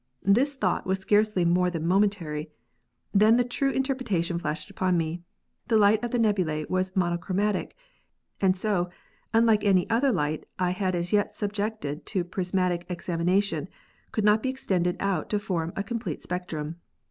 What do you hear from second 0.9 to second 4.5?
scarcely more than momentary; then the true interpretation